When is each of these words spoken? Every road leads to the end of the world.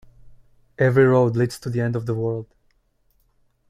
Every 0.79 1.03
road 1.05 1.35
leads 1.35 1.59
to 1.59 1.69
the 1.69 1.79
end 1.79 1.95
of 1.95 2.07
the 2.07 2.15
world. 2.15 2.47